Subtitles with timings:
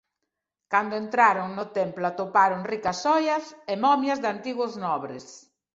[0.71, 5.25] Cando entraron no templo atoparon ricas xoias e momias de antigos nobres.